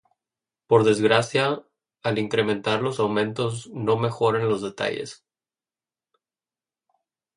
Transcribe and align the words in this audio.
Por 0.65 0.83
desgracia, 0.83 1.59
al 2.01 2.17
incrementar 2.17 2.81
los 2.81 2.99
aumentos 2.99 3.69
no 3.71 3.97
mejoran 3.97 4.49
los 4.49 4.63
detalles. 4.63 5.23